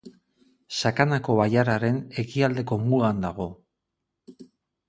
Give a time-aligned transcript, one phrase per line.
[0.79, 3.49] Sakanako bailararen ekialdeko mugan dago.